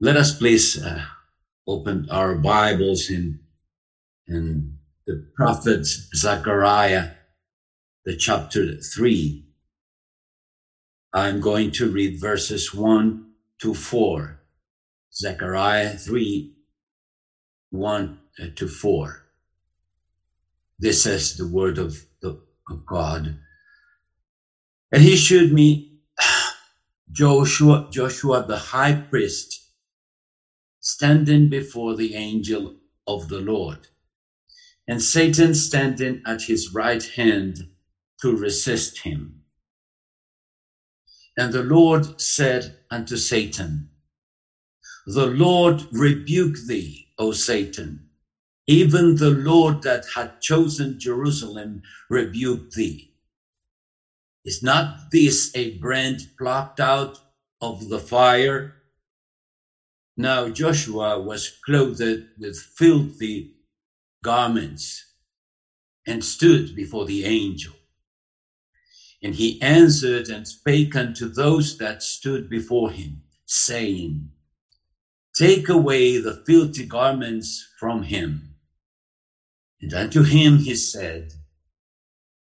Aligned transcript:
Let 0.00 0.16
us 0.16 0.30
please 0.30 0.76
uh, 0.76 1.00
open 1.66 2.06
our 2.10 2.34
Bibles 2.34 3.08
in, 3.10 3.38
in 4.28 4.74
the 5.06 5.22
prophet 5.36 5.86
Zechariah, 6.16 7.08
the 8.04 8.14
chapter 8.16 8.74
3. 8.94 9.40
I'm 11.12 11.40
going 11.40 11.70
to 11.72 11.88
read 11.90 12.20
verses 12.20 12.74
1 12.74 13.18
to 13.62 13.74
4. 13.74 14.38
Zechariah 15.14 15.94
3, 15.96 16.48
1 17.70 18.12
uh, 18.40 18.46
to 18.56 18.68
4. 18.68 19.20
This 20.78 21.06
is 21.06 21.34
the 21.34 21.46
word 21.46 21.78
of, 21.78 21.96
the, 22.22 22.36
of 22.70 22.86
God. 22.86 23.36
And 24.92 25.02
he 25.02 25.16
showed 25.16 25.50
me 25.50 25.84
Joshua, 27.12 27.84
Joshua 27.90 28.44
the 28.46 28.56
high 28.56 28.94
priest 29.10 29.62
standing 30.86 31.48
before 31.48 31.94
the 31.94 32.14
angel 32.14 32.72
of 33.06 33.28
the 33.28 33.40
Lord, 33.40 33.78
and 34.88 35.02
Satan 35.02 35.54
standing 35.54 36.20
at 36.26 36.42
his 36.46 36.70
right 36.72 37.04
hand 37.16 37.56
to 38.22 38.34
resist 38.34 39.00
him. 39.04 39.40
And 41.36 41.52
the 41.52 41.62
Lord 41.62 42.06
said 42.18 42.66
unto 42.90 43.16
Satan, 43.16 43.86
The 45.06 45.26
Lord 45.26 45.84
rebuke 45.92 46.56
thee, 46.68 47.06
O 47.18 47.32
Satan. 47.32 48.04
Even 48.66 49.16
the 49.16 49.30
Lord 49.30 49.82
that 49.82 50.02
had 50.16 50.30
chosen 50.40 50.96
Jerusalem 50.98 51.80
rebuke 52.10 52.62
thee. 52.76 53.08
Is 54.44 54.62
not 54.62 54.86
this 55.12 55.50
a 55.54 55.70
brand 55.70 56.20
plucked 56.38 56.80
out 56.80 57.18
of 57.60 57.88
the 57.88 58.00
fire? 58.00 58.75
Now 60.16 60.48
Joshua 60.48 61.18
was 61.18 61.50
clothed 61.66 62.24
with 62.38 62.56
filthy 62.58 63.48
garments 64.24 65.04
and 66.06 66.24
stood 66.24 66.74
before 66.74 67.04
the 67.06 67.24
angel. 67.24 67.74
And 69.22 69.34
he 69.34 69.58
answered 69.60 70.28
and 70.28 70.46
spake 70.46 70.96
unto 70.96 71.28
those 71.28 71.76
that 71.78 72.02
stood 72.02 72.48
before 72.48 72.90
him, 72.90 73.22
saying, 73.46 74.30
Take 75.36 75.68
away 75.68 76.18
the 76.18 76.34
filthy 76.46 76.84
garments 76.84 77.66
from 77.78 78.02
him. 78.02 78.54
And 79.80 79.94
unto 79.94 80.22
him 80.22 80.58
he 80.58 80.74
said, 80.74 81.32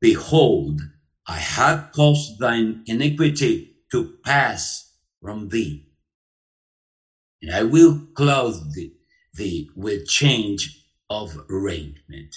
Behold, 0.00 0.82
I 1.26 1.38
have 1.38 1.84
caused 1.94 2.38
thine 2.38 2.80
iniquity 2.86 3.64
to 3.92 4.10
pass 4.24 4.84
from 5.22 5.48
thee 5.48 5.82
and 7.42 7.52
I 7.52 7.64
will 7.64 7.98
clothe 8.14 8.56
thee, 8.74 8.92
with 9.74 10.06
change 10.06 10.70
of 11.10 11.36
raiment. 11.48 12.36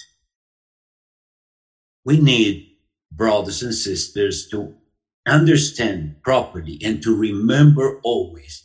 We 2.04 2.18
need, 2.18 2.62
brothers 3.12 3.62
and 3.62 3.74
sisters, 3.74 4.44
to 4.46 4.72
understand 5.26 6.14
properly 6.24 6.78
and 6.82 7.02
to 7.02 7.14
remember 7.14 7.94
always 8.02 8.62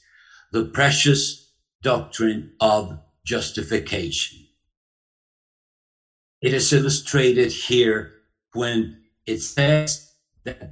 the 0.52 0.64
precious 0.64 1.38
doctrine 1.82 2.48
of 2.60 2.92
justification. 3.26 4.46
It 6.42 6.54
is 6.54 6.74
illustrated 6.74 7.52
here 7.52 8.10
when 8.54 8.92
it 9.28 9.40
says 9.42 10.00
that 10.46 10.72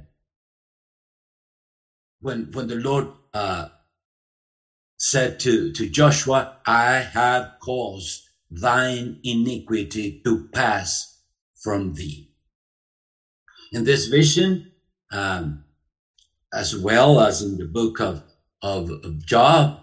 when, 2.20 2.48
when 2.52 2.68
the 2.68 2.76
Lord 2.76 3.08
uh, 3.34 3.66
said 5.00 5.40
to, 5.40 5.72
to 5.72 5.88
Joshua, 5.88 6.52
I 6.66 7.00
have 7.00 7.52
caused 7.62 8.20
thine 8.50 9.16
iniquity 9.24 10.20
to 10.24 10.46
pass 10.52 11.20
from 11.56 11.94
thee. 11.94 12.28
In 13.72 13.84
this 13.84 14.06
vision, 14.06 14.62
um, 15.10 15.64
as 16.52 16.76
well 16.76 17.18
as 17.20 17.40
in 17.40 17.56
the 17.56 17.64
book 17.64 18.00
of, 18.00 18.22
of, 18.62 18.90
of 19.02 19.24
Job, 19.24 19.78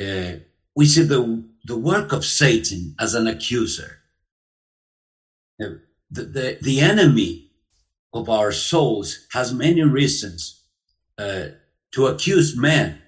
uh, 0.00 0.32
we 0.76 0.84
see 0.84 1.02
the, 1.02 1.42
the 1.64 1.76
work 1.76 2.12
of 2.12 2.24
Satan 2.24 2.94
as 3.00 3.14
an 3.14 3.26
accuser. 3.26 4.00
Uh, 5.62 5.68
the, 6.10 6.24
the, 6.24 6.58
the 6.60 6.80
enemy 6.80 7.46
of 8.12 8.28
our 8.28 8.52
souls 8.52 9.26
has 9.32 9.50
many 9.52 9.82
reasons 9.82 10.60
uh, 11.18 11.46
to 11.92 12.06
accuse 12.06 12.54
man 12.54 12.98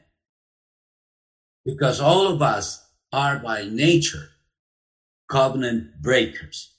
because 1.68 2.00
all 2.00 2.26
of 2.28 2.42
us 2.42 2.80
are 3.12 3.38
by 3.38 3.66
nature 3.66 4.30
covenant 5.30 5.84
breakers. 6.00 6.70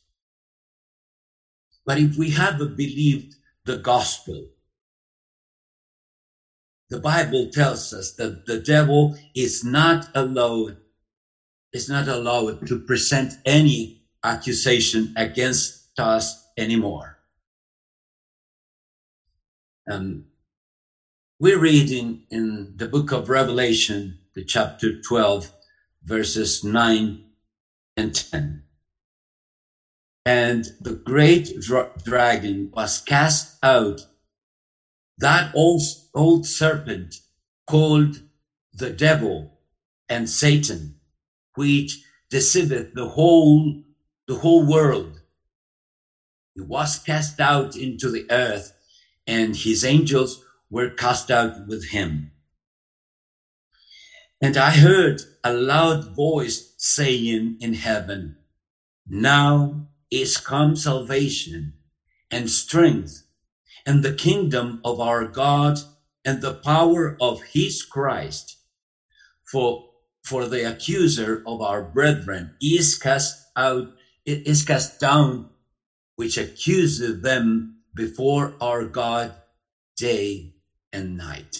But 1.85 1.99
if 1.99 2.17
we 2.17 2.29
have 2.31 2.57
believed 2.75 3.35
the 3.65 3.77
gospel, 3.77 4.45
the 6.89 6.99
Bible 6.99 7.47
tells 7.53 7.93
us 7.93 8.11
that 8.17 8.45
the 8.47 8.57
devil 8.57 9.13
is 9.35 9.63
not 9.63 10.05
allowed, 10.15 10.77
is 11.73 11.89
not 11.89 12.07
allowed 12.07 12.67
to 12.67 12.77
present 12.77 13.35
any 13.45 13.93
accusation 14.23 15.11
against 15.17 15.75
us 15.99 16.35
anymore. 16.57 17.17
Um, 19.89 20.23
we're 21.39 21.59
reading 21.59 22.19
in 22.31 22.73
the 22.75 22.87
book 22.87 23.11
of 23.11 23.29
Revelation 23.29 24.15
chapter 24.45 24.91
12, 25.07 25.51
verses 26.03 26.63
9 26.63 27.17
and 27.97 28.13
10. 28.33 28.61
And 30.25 30.65
the 30.79 30.99
great 31.05 31.49
dra- 31.61 31.87
dragon 32.03 32.69
was 32.73 32.99
cast 32.99 33.49
out, 33.63 34.01
that 35.17 35.49
old, 35.53 35.81
old 36.15 36.45
serpent 36.45 37.15
called 37.67 38.17
the 38.73 38.91
devil 38.91 39.49
and 40.09 40.29
Satan, 40.29 40.93
which 41.55 41.99
deceiveth 42.29 42.87
the 42.93 43.07
whole, 43.07 43.73
the 44.27 44.35
whole 44.35 44.63
world. 44.63 45.17
He 46.55 46.61
was 46.61 46.97
cast 46.97 47.39
out 47.39 47.75
into 47.75 48.09
the 48.09 48.25
earth 48.31 48.71
and 49.27 49.55
his 49.55 49.83
angels 49.83 50.39
were 50.69 50.89
cast 50.89 51.31
out 51.31 51.53
with 51.65 51.85
him. 51.89 52.29
And 54.41 54.57
I 54.57 54.77
heard 54.77 55.21
a 55.43 55.51
loud 55.53 56.05
voice 56.15 56.63
saying 56.77 57.55
in 57.59 57.73
heaven, 57.73 58.35
Now 59.07 59.75
is 60.11 60.37
come 60.37 60.75
salvation 60.75 61.73
and 62.31 62.49
strength 62.49 63.21
and 63.85 64.03
the 64.03 64.13
kingdom 64.13 64.79
of 64.83 64.99
our 64.99 65.25
God 65.25 65.79
and 66.25 66.41
the 66.41 66.55
power 66.55 67.15
of 67.19 67.39
his 67.53 67.83
Christ. 67.83 68.57
For, 69.51 69.83
for 70.23 70.47
the 70.47 70.69
accuser 70.69 71.41
of 71.45 71.61
our 71.61 71.81
brethren 71.83 72.51
is 72.61 72.95
cast 72.95 73.39
out, 73.55 73.85
is 74.25 74.63
cast 74.63 74.99
down, 74.99 75.47
which 76.15 76.37
accuses 76.37 77.21
them 77.21 77.69
before 77.95 78.55
our 78.61 78.85
God 78.85 79.33
day 79.97 80.49
and 80.93 81.17
night. 81.17 81.57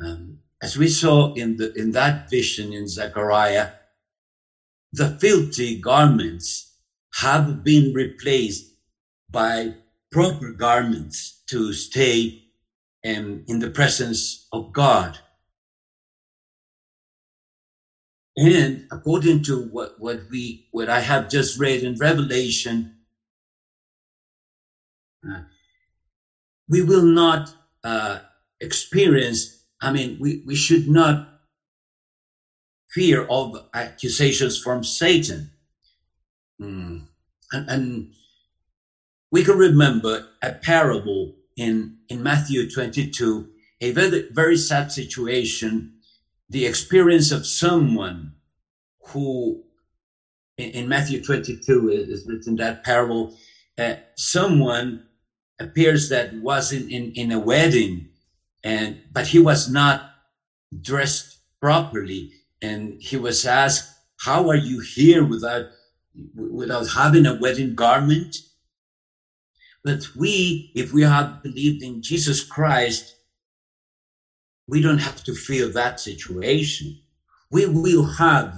Um, 0.00 0.38
as 0.62 0.76
we 0.76 0.88
saw 0.88 1.28
in 1.34 1.56
the 1.56 1.70
in 1.74 1.92
that 1.92 2.16
vision 2.30 2.72
in 2.72 2.88
Zechariah, 2.88 3.68
the 4.92 5.08
filthy 5.20 5.76
garments 5.76 6.66
have 7.16 7.64
been 7.64 7.92
replaced 7.94 8.64
by 9.30 9.72
proper 10.12 10.52
garments 10.52 11.36
to 11.48 11.72
stay 11.72 12.34
um, 13.06 13.42
in 13.48 13.60
the 13.60 13.70
presence 13.70 14.40
of 14.52 14.72
God. 14.72 15.18
And 18.36 18.82
according 18.92 19.42
to 19.44 19.60
what, 19.60 19.90
what 19.96 20.18
we 20.30 20.60
what 20.70 20.88
I 20.88 21.00
have 21.00 21.28
just 21.28 21.58
read 21.58 21.82
in 21.82 21.96
Revelation, 22.00 22.88
uh, 25.28 25.40
we 26.68 26.82
will 26.82 27.04
not 27.06 27.50
uh, 27.84 28.18
experience 28.60 29.53
I 29.84 29.92
mean, 29.92 30.16
we, 30.18 30.42
we 30.46 30.54
should 30.54 30.88
not 30.88 31.28
fear 32.88 33.26
of 33.28 33.54
accusations 33.74 34.58
from 34.58 34.82
Satan. 34.82 35.50
Mm. 36.60 37.02
And, 37.52 37.68
and 37.68 38.12
we 39.30 39.44
can 39.44 39.58
remember 39.58 40.26
a 40.42 40.52
parable 40.52 41.34
in, 41.56 41.98
in 42.08 42.22
Matthew 42.22 42.70
22, 42.70 43.48
a 43.82 43.90
very, 43.90 44.28
very 44.32 44.56
sad 44.56 44.90
situation, 44.90 45.92
the 46.48 46.64
experience 46.64 47.30
of 47.30 47.46
someone 47.46 48.32
who, 49.08 49.64
in, 50.56 50.70
in 50.70 50.88
Matthew 50.88 51.22
22, 51.22 51.90
is 51.90 52.24
written 52.26 52.56
that 52.56 52.84
parable, 52.84 53.36
uh, 53.76 53.96
someone 54.16 55.04
appears 55.60 56.08
that 56.08 56.32
was 56.34 56.72
in, 56.72 56.88
in, 56.90 57.12
in 57.12 57.32
a 57.32 57.38
wedding 57.38 58.08
and 58.64 58.96
but 59.12 59.28
he 59.28 59.40
was 59.40 59.68
not 59.68 60.00
dressed 60.82 61.38
properly 61.60 62.28
and 62.62 62.96
he 63.00 63.16
was 63.16 63.44
asked, 63.44 63.86
how 64.20 64.48
are 64.48 64.56
you 64.56 64.80
here 64.94 65.24
without, 65.24 65.64
without 66.34 66.88
having 66.94 67.26
a 67.26 67.34
wedding 67.34 67.74
garment? 67.74 68.36
But 69.84 70.02
we, 70.14 70.62
if 70.74 70.92
we 70.92 71.02
have 71.02 71.42
believed 71.42 71.82
in 71.82 72.02
Jesus 72.02 72.42
Christ, 72.42 73.14
we 74.68 74.80
don't 74.80 75.00
have 75.00 75.22
to 75.24 75.34
feel 75.34 75.70
that 75.72 76.00
situation. 76.00 76.96
We 77.50 77.66
will 77.66 78.04
have 78.18 78.50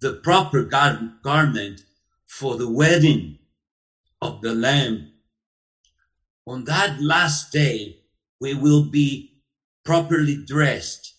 the 0.00 0.12
proper 0.12 0.62
gar- 0.62 0.98
garment 1.22 1.82
for 2.28 2.56
the 2.56 2.68
wedding 2.68 3.34
of 4.22 4.40
the 4.40 4.52
Lamb. 4.52 5.06
On 6.46 6.64
that 6.64 6.94
last 6.98 7.50
day, 7.52 7.94
we 8.40 8.54
will 8.54 8.82
be 8.82 9.24
properly 9.84 10.36
dressed. 10.46 11.14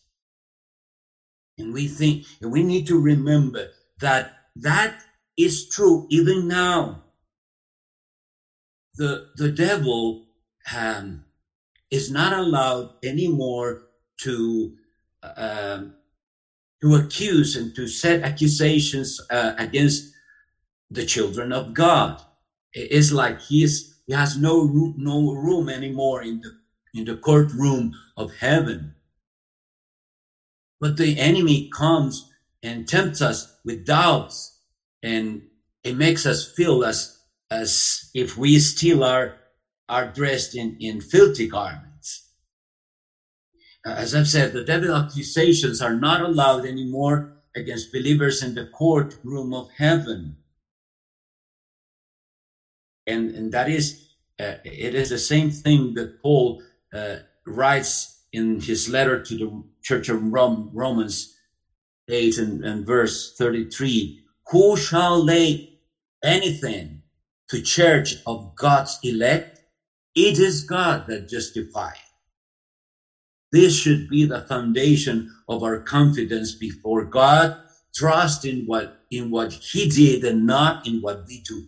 And 1.58 1.74
we 1.74 1.88
think, 1.88 2.22
and 2.42 2.52
we 2.52 2.62
need 2.64 2.88
to 2.88 3.00
remember 3.00 3.68
that 4.00 4.28
that 4.58 4.94
is 5.38 5.66
true 5.66 6.04
even 6.10 6.48
now. 6.48 7.00
The, 8.98 9.22
the 9.36 9.50
devil 9.50 10.20
um, 10.76 11.22
is 11.92 12.10
not 12.10 12.34
allowed 12.34 12.88
anymore 13.04 13.78
to 14.22 14.72
uh, 15.24 15.80
to 16.82 16.96
accuse 16.96 17.56
and 17.56 17.74
to 17.76 17.88
set 17.88 18.22
accusations 18.24 19.20
uh, 19.32 19.52
against 19.58 20.06
the 20.92 21.04
children 21.04 21.52
of 21.54 21.74
God. 21.74 22.16
It's 22.74 23.12
like 23.12 23.40
he's 23.48 23.86
he 24.08 24.14
has 24.14 24.38
no 24.38 24.68
no 24.96 25.32
room 25.34 25.70
anymore 25.70 26.24
in 26.24 26.40
the 26.42 26.52
in 26.96 27.06
the 27.06 27.16
courtroom 27.16 27.92
of 28.18 28.32
heaven. 28.40 28.94
But 30.82 30.98
the 30.98 31.18
enemy 31.18 31.68
comes 31.76 32.26
and 32.64 32.88
tempts 32.88 33.22
us 33.22 33.46
with 33.66 33.86
doubts, 33.86 34.54
and 35.04 35.42
it 35.84 35.96
makes 35.96 36.26
us 36.26 36.46
feel 36.56 36.84
as 36.86 37.10
as 37.52 38.00
if 38.14 38.38
we 38.38 38.60
still 38.60 39.04
are 39.04 39.34
are 39.90 40.06
dressed 40.06 40.56
in 40.56 40.76
in 40.80 41.02
filthy 41.02 41.48
garments. 41.48 42.24
As 43.86 44.14
I've 44.16 44.28
said, 44.28 44.54
the 44.54 44.64
devil 44.64 44.94
accusations 44.94 45.82
are 45.82 45.94
not 45.94 46.22
allowed 46.22 46.66
anymore 46.66 47.24
against 47.56 47.92
believers 47.92 48.42
in 48.42 48.54
the 48.54 48.66
courtroom 48.66 49.54
of 49.54 49.68
heaven 49.78 50.32
and 53.08 53.32
and 53.32 53.52
that 53.52 53.68
is 53.68 53.96
uh, 54.40 54.54
it 54.64 54.94
is 54.94 55.10
the 55.10 55.18
same 55.18 55.50
thing 55.50 55.94
that 55.96 56.10
Paul 56.22 56.58
uh, 56.94 57.18
writes 57.48 58.10
in 58.34 58.60
his 58.60 58.88
letter 58.88 59.18
to 59.18 59.36
the 59.36 59.62
church 59.84 60.10
of 60.10 60.20
Rome, 60.22 60.70
Romans 60.74 61.30
8 62.10 62.38
and, 62.38 62.64
and 62.66 62.86
verse 62.86 63.32
33 63.38 64.12
who 64.52 64.76
shall 64.78 65.24
lay 65.24 65.62
anything 66.24 67.00
to 67.50 67.60
charge 67.60 68.14
of 68.26 68.56
God's 68.56 68.98
elect? 69.04 69.46
It 70.16 70.40
is 70.40 70.62
God 70.62 71.04
that 71.08 71.28
justifies 71.28 71.92
this 73.52 73.76
should 73.76 74.08
be 74.08 74.26
the 74.26 74.42
foundation 74.48 75.24
of 75.50 75.64
our 75.64 75.78
confidence 75.80 76.54
before 76.54 77.04
God 77.04 77.52
trust 77.96 78.46
in 78.46 78.64
what 78.66 78.90
in 79.12 79.32
what 79.32 79.54
he 79.72 79.88
did 79.88 80.24
and 80.24 80.46
not 80.46 80.78
in 80.84 80.98
what 81.02 81.18
we 81.28 81.40
do. 81.48 81.64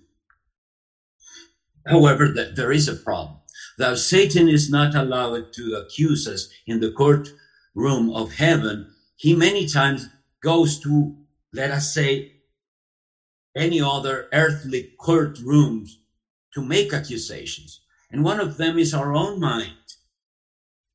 However, 1.88 2.28
there 2.54 2.72
is 2.72 2.88
a 2.88 2.96
problem. 2.96 3.38
Thou 3.78 3.96
Satan 3.96 4.50
is 4.50 4.70
not 4.70 4.96
allowed 4.96 5.46
to 5.54 5.76
accuse 5.76 6.28
us 6.28 6.48
in 6.68 6.80
the 6.80 6.90
courtroom 6.90 8.10
of 8.12 8.34
heaven. 8.34 8.86
He 9.18 9.34
many 9.34 9.66
times 9.66 10.08
goes 10.44 10.78
to, 10.80 11.14
let 11.54 11.72
us 11.72 11.88
say, 11.94 12.26
any 13.56 13.82
other 13.82 14.26
earthly 14.34 14.88
courtrooms 15.00 15.90
to 16.54 16.62
make 16.62 16.94
accusations. 16.94 17.80
And 18.12 18.24
one 18.24 18.40
of 18.40 18.58
them 18.58 18.78
is 18.80 18.94
our 18.94 19.14
own 19.14 19.40
mind. 19.40 19.76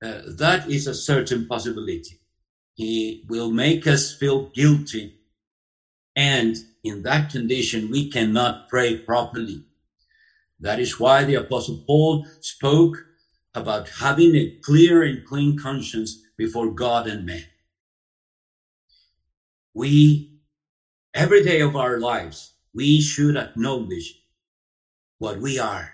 Uh, 0.02 0.20
that 0.38 0.66
is 0.66 0.86
a 0.86 0.94
certain 0.94 1.46
possibility. 1.46 2.18
He 2.74 3.20
will 3.28 3.50
make 3.50 3.86
us 3.86 4.12
feel 4.12 4.48
guilty. 4.54 5.12
And 6.16 6.56
in 6.84 7.02
that 7.02 7.30
condition, 7.30 7.90
we 7.90 8.04
cannot 8.04 8.68
pray 8.68 8.94
properly. 8.94 9.62
That 10.62 10.80
is 10.80 10.98
why 10.98 11.24
the 11.24 11.36
apostle 11.36 11.80
Paul 11.86 12.22
spoke 12.40 12.98
about 13.54 13.88
having 14.00 14.36
a 14.36 14.50
clear 14.62 15.02
and 15.02 15.24
clean 15.24 15.56
conscience 15.56 16.16
before 16.38 16.70
God 16.70 17.06
and 17.08 17.26
man. 17.26 17.42
We, 19.74 20.24
every 21.14 21.40
day 21.40 21.60
of 21.60 21.76
our 21.76 21.98
lives, 21.98 22.52
we 22.74 23.00
should 23.00 23.36
acknowledge 23.36 24.14
what 25.18 25.38
we 25.38 25.58
are. 25.58 25.88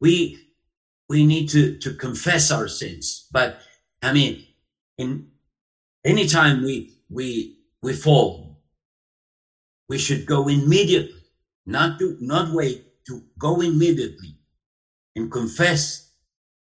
We, 0.00 0.34
we 1.08 1.24
need 1.24 1.48
to, 1.50 1.72
to 1.82 1.92
confess 1.92 2.50
our 2.50 2.68
sins. 2.68 3.24
But 3.32 3.54
I 4.02 4.12
mean, 4.12 4.38
in 4.98 5.22
anytime 6.04 6.62
we, 6.62 6.86
we, 7.10 7.50
we 7.82 7.94
fall, 7.94 8.56
we 9.88 9.98
should 9.98 10.26
go 10.26 10.48
immediately, 10.48 11.22
not 11.66 11.98
to, 11.98 12.14
not 12.20 12.48
wait 12.48 12.80
to 13.08 13.22
go 13.38 13.60
immediately 13.62 14.36
and 15.16 15.30
confess 15.30 16.02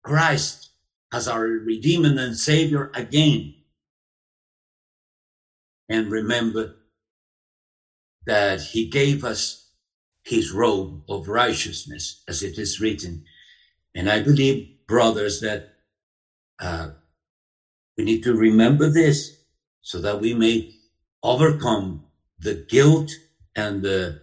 Christ 0.04 0.70
as 1.14 1.28
our 1.28 1.44
Redeemer 1.46 2.10
and 2.20 2.36
Savior 2.38 2.90
again. 2.96 3.52
And 5.90 6.12
remember 6.12 6.72
that 8.26 8.62
He 8.62 8.86
gave 8.86 9.24
us 9.24 9.60
His 10.26 10.52
robe 10.52 11.00
of 11.10 11.28
righteousness, 11.28 12.18
as 12.28 12.44
it 12.44 12.58
is 12.58 12.80
written. 12.80 13.22
And 13.96 14.10
I 14.10 14.20
believe, 14.20 14.66
brothers, 14.88 15.40
that 15.40 15.64
uh, 16.60 16.90
we 17.98 18.06
need 18.06 18.24
to 18.24 18.36
remember 18.36 18.90
this 18.90 19.34
so 19.82 20.00
that 20.02 20.20
we 20.20 20.34
may 20.34 20.66
overcome 21.24 22.02
the 22.40 22.62
guilt 22.70 23.10
and 23.56 23.84
the 23.84 24.16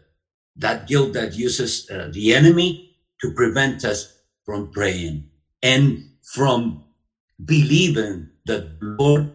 that 0.56 0.86
guilt 0.86 1.12
that 1.14 1.34
uses 1.34 1.84
uh, 1.90 2.08
the 2.10 2.32
enemy 2.34 2.78
to 3.22 3.30
prevent 3.30 3.84
us 3.84 4.06
from 4.46 4.68
praying 4.72 5.24
and 5.62 5.98
from 6.34 6.78
believing 7.44 8.28
that 8.46 8.62
Lord 8.80 9.28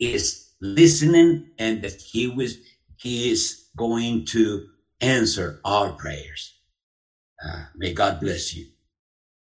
is 0.00 0.36
listening 0.60 1.38
and 1.58 1.82
that 1.82 1.94
he 2.12 2.28
was 2.28 2.56
he 2.98 3.30
is 3.30 3.56
going 3.76 4.24
to 4.26 4.60
answer 5.00 5.54
our 5.64 5.92
prayers. 5.92 6.52
Uh, 7.44 7.62
may 7.76 7.92
God 7.92 8.20
bless 8.20 8.52
you. 8.52 8.64